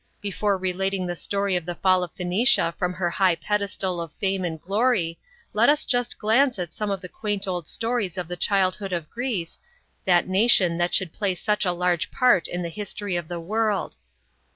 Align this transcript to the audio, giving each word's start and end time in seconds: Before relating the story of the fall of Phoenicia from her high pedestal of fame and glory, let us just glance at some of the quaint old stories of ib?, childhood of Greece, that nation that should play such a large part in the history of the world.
Before 0.19 0.57
relating 0.57 1.05
the 1.05 1.15
story 1.15 1.55
of 1.55 1.63
the 1.67 1.75
fall 1.75 2.01
of 2.01 2.11
Phoenicia 2.13 2.73
from 2.79 2.91
her 2.93 3.11
high 3.11 3.35
pedestal 3.35 4.01
of 4.01 4.11
fame 4.13 4.43
and 4.43 4.59
glory, 4.59 5.19
let 5.53 5.69
us 5.69 5.85
just 5.85 6.17
glance 6.17 6.57
at 6.57 6.73
some 6.73 6.89
of 6.89 7.01
the 7.01 7.07
quaint 7.07 7.47
old 7.47 7.67
stories 7.67 8.17
of 8.17 8.25
ib?, 8.31 8.39
childhood 8.39 8.93
of 8.93 9.11
Greece, 9.11 9.59
that 10.05 10.27
nation 10.27 10.79
that 10.79 10.95
should 10.95 11.13
play 11.13 11.35
such 11.35 11.65
a 11.67 11.71
large 11.71 12.09
part 12.09 12.47
in 12.47 12.63
the 12.63 12.69
history 12.69 13.15
of 13.15 13.27
the 13.27 13.39
world. 13.39 13.95